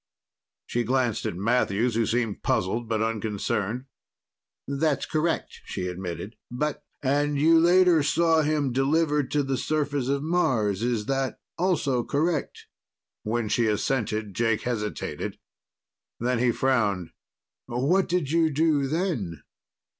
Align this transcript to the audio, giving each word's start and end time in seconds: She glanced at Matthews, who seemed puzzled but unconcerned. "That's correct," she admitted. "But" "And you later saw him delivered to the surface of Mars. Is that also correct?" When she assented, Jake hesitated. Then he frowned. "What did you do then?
She 0.65 0.81
glanced 0.83 1.27
at 1.27 1.35
Matthews, 1.35 1.93
who 1.93 2.07
seemed 2.07 2.41
puzzled 2.41 2.89
but 2.89 3.03
unconcerned. 3.03 3.85
"That's 4.67 5.05
correct," 5.05 5.59
she 5.65 5.85
admitted. 5.85 6.37
"But" 6.49 6.83
"And 7.03 7.37
you 7.39 7.59
later 7.59 8.01
saw 8.01 8.41
him 8.41 8.71
delivered 8.71 9.29
to 9.29 9.43
the 9.43 9.57
surface 9.57 10.07
of 10.07 10.23
Mars. 10.23 10.81
Is 10.81 11.05
that 11.05 11.37
also 11.55 12.03
correct?" 12.03 12.65
When 13.21 13.47
she 13.47 13.67
assented, 13.67 14.33
Jake 14.33 14.61
hesitated. 14.61 15.37
Then 16.19 16.39
he 16.39 16.51
frowned. 16.51 17.11
"What 17.67 18.09
did 18.09 18.31
you 18.31 18.49
do 18.49 18.87
then? 18.87 19.43